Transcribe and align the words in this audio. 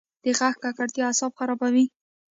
د 0.23 0.25
غږ 0.37 0.55
ککړتیا 0.63 1.03
اعصاب 1.07 1.31
خرابوي. 1.37 1.85